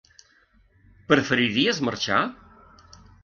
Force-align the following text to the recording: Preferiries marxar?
Preferiries 1.11 1.81
marxar? 1.89 2.21